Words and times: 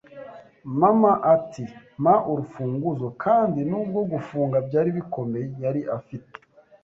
Mama 0.79 1.11
ati: 1.35 1.63
“Mpa 2.01 2.15
urufunguzo.” 2.31 3.07
kandi 3.23 3.59
nubwo 3.69 3.99
gufunga 4.11 4.57
byari 4.67 4.89
bikomeye, 4.97 5.47
yari 5.63 5.81
afite 5.97 6.35